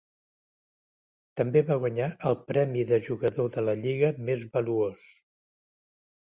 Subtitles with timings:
[1.41, 5.05] També va guanyar el premi de jugador de la lliga més valuós.